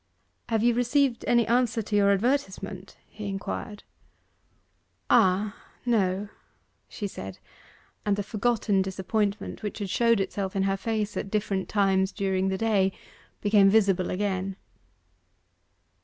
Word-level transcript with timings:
'Have 0.49 0.63
you 0.63 0.73
received 0.73 1.23
any 1.27 1.45
answer 1.45 1.83
to 1.83 1.95
your 1.95 2.09
advertisement?' 2.09 2.97
he 3.07 3.27
inquired. 3.27 3.83
'Ah 5.11 5.55
no!' 5.85 6.27
she 6.89 7.05
said, 7.05 7.37
and 8.03 8.15
the 8.15 8.23
forgotten 8.23 8.81
disappointment 8.81 9.61
which 9.61 9.77
had 9.77 9.91
showed 9.91 10.19
itself 10.19 10.55
in 10.55 10.63
her 10.63 10.75
face 10.75 11.15
at 11.15 11.29
different 11.29 11.69
times 11.69 12.11
during 12.11 12.47
the 12.47 12.57
day, 12.57 12.91
became 13.41 13.69
visible 13.69 14.09
again. 14.09 14.55